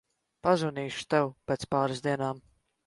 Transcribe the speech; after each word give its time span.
Pazvanīšu 0.47 1.05
tev 1.15 1.31
pēc 1.51 1.71
pāris 1.77 2.05
dienām. 2.09 2.47